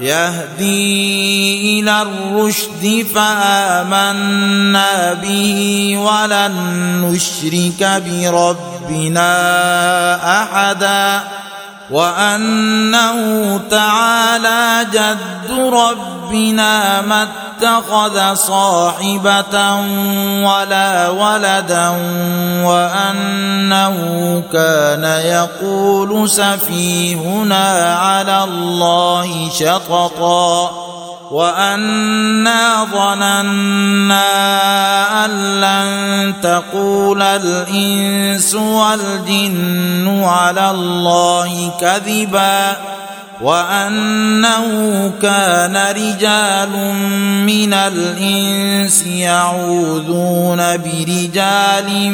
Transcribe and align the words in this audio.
يهدي 0.00 1.80
إلى 1.80 2.02
الرشد 2.02 3.06
فآمنا 3.14 5.12
به 5.12 5.92
ولن 5.98 6.54
نشرك 7.04 8.02
بربنا 8.06 9.32
أحدا. 10.42 11.22
وأنه 11.90 13.60
تعالى 13.70 14.86
جد 14.92 15.50
ربنا 15.58 17.00
ما 17.00 17.22
اتخذ 17.22 18.34
صاحبة 18.34 19.74
ولا 20.44 21.08
ولدا 21.08 21.88
وأنه 22.62 23.96
كان 24.52 25.04
يقول 25.04 26.30
سفيهنا 26.30 27.96
على 27.98 28.44
الله 28.44 29.50
شططا. 29.50 30.85
وانا 31.30 32.84
ظننا 32.92 34.24
ان 35.24 35.60
لن 35.60 36.34
تقول 36.42 37.22
الانس 37.22 38.54
والجن 38.54 40.22
على 40.24 40.70
الله 40.70 41.70
كذبا 41.80 42.76
وانه 43.40 45.12
كان 45.22 45.76
رجال 45.76 46.94
من 47.46 47.74
الانس 47.74 49.06
يعوذون 49.06 50.56
برجال 50.56 52.12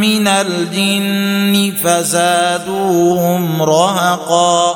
من 0.00 0.28
الجن 0.28 1.72
فزادوهم 1.84 3.62
رهقا 3.62 4.74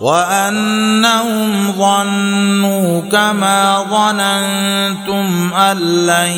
وأنهم 0.00 1.72
ظنوا 1.72 3.02
كما 3.12 3.84
ظننتم 3.90 5.54
أن 5.54 6.06
لن 6.06 6.32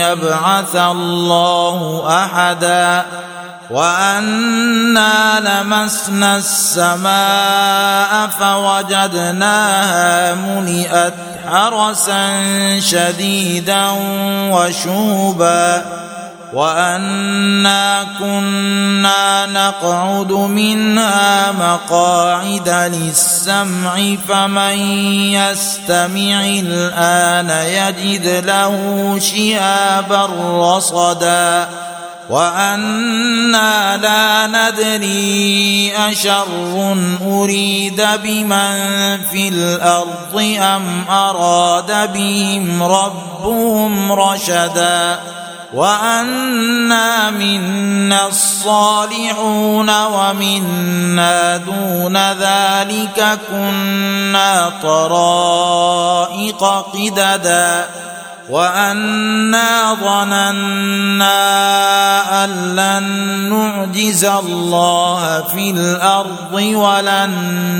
يبعث 0.00 0.76
الله 0.76 2.04
أحدا 2.08 3.04
وأنا 3.70 5.40
لمسنا 5.40 6.36
السماء 6.36 8.28
فوجدناها 8.40 10.34
ملئت 10.34 11.14
حرسا 11.52 12.30
شديدا 12.80 13.86
وشوبا 14.50 16.01
وأنا 16.52 18.06
كنا 18.18 19.46
نقعد 19.46 20.32
منها 20.32 21.52
مقاعد 21.52 22.68
للسمع 22.68 24.16
فمن 24.28 24.78
يستمع 25.32 26.44
الآن 26.44 27.50
يجد 27.66 28.44
له 28.46 28.74
شهابا 29.20 30.28
رصدا. 30.76 31.68
وأنا 32.30 33.96
لا 33.96 34.46
ندري 34.46 35.92
أشر 35.96 36.46
أريد 37.26 38.02
بمن 38.22 38.76
في 39.30 39.48
الأرض 39.48 40.56
أم 40.58 41.04
أراد 41.10 42.12
بهم 42.12 42.82
ربهم 42.82 44.12
رشدا. 44.12 45.20
وأنا 45.74 47.30
منا 47.30 48.26
الصالحون 48.26 50.04
ومنا 50.04 51.56
دون 51.56 52.16
ذلك 52.32 53.38
كنا 53.50 54.72
طرائق 54.82 56.64
قددا. 56.94 57.86
وأنا 58.50 59.94
ظننا 59.94 61.34
أن 62.44 62.76
لن 62.76 63.04
نعجز 63.50 64.24
الله 64.24 65.44
في 65.54 65.70
الأرض 65.70 66.52
ولن 66.52 67.30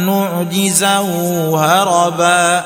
نعجزه 0.07 1.09
هربا. 1.65 2.65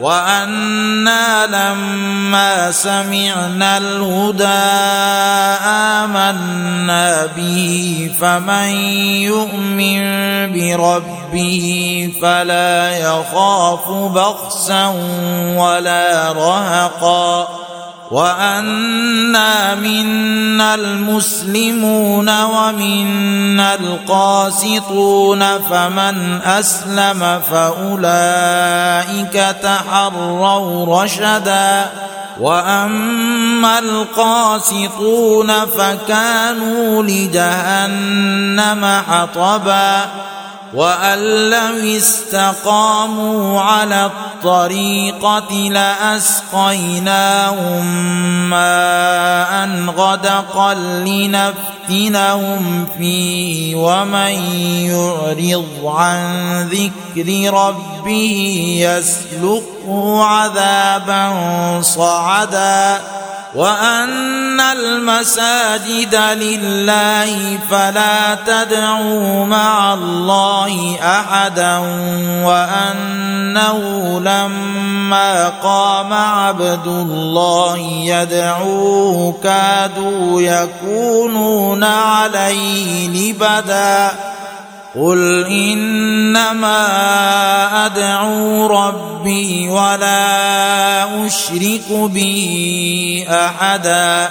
وأنا 0.00 1.46
لما 1.46 2.70
سمعنا 2.70 3.78
الهدى 3.78 4.44
آمنا 6.04 7.26
به 7.26 8.10
فمن 8.20 8.68
يؤمن 9.26 10.02
بربه 10.52 11.66
فلا 12.22 12.98
يخاف 12.98 13.90
بخسا 13.90 14.86
ولا 15.56 16.32
رهقا 16.32 17.67
وأنا 18.10 19.74
منا 19.74 20.74
المسلمون 20.74 22.42
ومنا 22.42 23.74
القاسطون 23.74 25.58
فمن 25.58 26.40
أسلم 26.44 27.40
فأولئك 27.50 29.56
تحروا 29.62 31.02
رشدا 31.02 31.86
وأما 32.40 33.78
القاسطون 33.78 35.52
فكانوا 35.66 37.02
لجهنم 37.02 39.02
حطبا 39.10 40.06
وان 40.74 41.50
لو 41.50 41.96
استقاموا 41.96 43.60
على 43.60 44.06
الطريقة 44.06 45.54
لاسقيناهم 45.70 47.86
ماء 48.50 49.68
غدقا 49.96 50.74
لنفتنهم 50.74 52.86
فيه 52.98 53.76
ومن 53.76 54.32
يعرض 54.90 55.66
عن 55.84 56.22
ذكر 56.68 57.54
ربه 57.54 58.36
يسلكه 58.80 60.24
عذابا 60.24 61.32
صعدا 61.82 63.00
وأن 63.58 64.60
المساجد 64.60 66.14
لله 66.14 67.58
فلا 67.70 68.34
تدعوا 68.46 69.46
مع 69.46 69.94
الله 69.94 70.98
أحدا 71.02 71.78
وأنه 72.44 73.80
لما 74.20 75.48
قام 75.48 76.12
عبد 76.12 76.86
الله 76.86 77.78
يدعوه 78.04 79.34
كادوا 79.42 80.40
يكونون 80.40 81.84
عليه 81.84 83.08
لبدا 83.08 84.10
قل 84.98 85.46
انما 85.46 86.86
ادعو 87.86 88.66
ربي 88.66 89.68
ولا 89.68 91.26
اشرك 91.26 91.90
به 91.90 93.26
احدا 93.30 94.30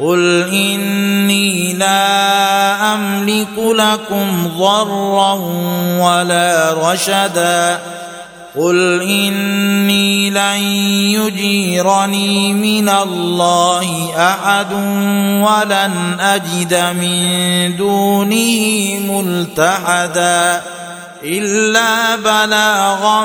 قل 0.00 0.48
اني 0.52 1.72
لا 1.72 2.94
املك 2.94 3.58
لكم 3.58 4.50
ضرا 4.58 5.32
ولا 5.98 6.74
رشدا 6.82 7.78
قل 8.56 9.02
اني 9.02 10.30
لن 10.30 10.62
يجيرني 11.18 12.52
من 12.52 12.88
الله 12.88 14.10
احد 14.16 14.72
ولن 15.42 16.20
اجد 16.20 16.74
من 16.74 17.76
دونه 17.76 18.98
ملتحدا 19.10 20.62
الا 21.24 22.16
بلاغا 22.16 23.24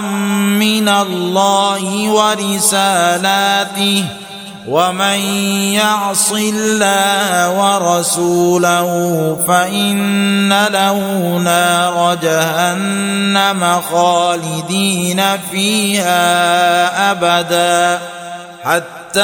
من 0.59 0.89
الله 0.89 2.09
ورسالاته 2.09 4.05
ومن 4.67 5.19
يعص 5.73 6.31
الله 6.31 7.49
ورسوله 7.51 8.89
فان 9.47 10.67
له 10.67 10.97
نار 11.43 12.17
جهنم 12.23 13.81
خالدين 13.91 15.23
فيها 15.51 17.11
ابدا 17.11 17.99
حتى 18.63 19.21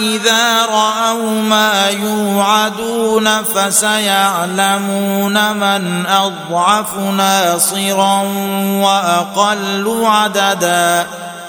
اذا 0.00 0.66
راوا 0.66 1.42
ما 1.42 1.88
يوعدون 1.90 3.42
فسيعلمون 3.42 5.32
من 5.52 6.06
اضعف 6.06 6.98
ناصرا 6.98 8.22
واقل 8.82 10.04
عددا 10.04 11.06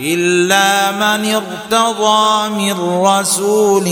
إلا 0.00 0.90
من 0.92 1.34
ارتضى 1.34 2.48
من 2.48 3.02
رسول 3.04 3.84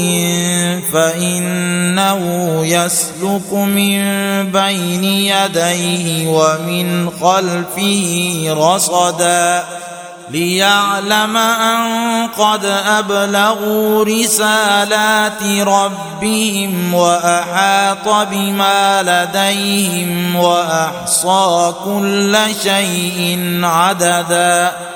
فإنه 0.92 2.22
يسلك 2.64 3.52
من 3.52 4.02
بين 4.52 5.04
يديه 5.04 6.28
ومن 6.28 7.10
خلفه 7.10 8.44
رصدا 8.48 9.64
ليعلم 10.30 11.36
أن 11.36 12.28
قد 12.38 12.64
أبلغوا 12.86 14.04
رسالات 14.04 15.42
ربهم 15.60 16.94
وأحاط 16.94 18.28
بما 18.30 19.02
لديهم 19.02 20.36
وأحصى 20.36 21.72
كل 21.84 22.36
شيء 22.62 23.60
عددا 23.62 24.87